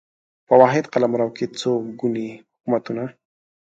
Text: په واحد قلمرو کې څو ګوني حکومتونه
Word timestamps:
په 0.47 0.53
واحد 0.61 0.85
قلمرو 0.93 1.27
کې 1.37 1.45
څو 1.59 1.71
ګوني 1.99 2.27
حکومتونه 2.39 3.03